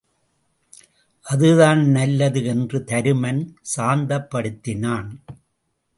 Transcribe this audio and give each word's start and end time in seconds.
அது 1.25 1.49
தான் 1.57 1.81
நல்லது 1.89 2.41
என்று 2.43 2.79
தருமன் 2.83 3.43
சாந்தப்படுத்தினான். 3.75 5.11